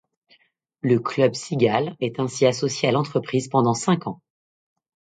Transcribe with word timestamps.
Le 0.81 0.97
club 0.97 1.35
Cigales 1.35 1.95
est 1.99 2.19
ainsi 2.19 2.47
associé 2.47 2.89
à 2.89 2.91
l'entreprise 2.91 3.49
pendant 3.49 3.75
cinq 3.75 4.07
ans. 4.07 4.19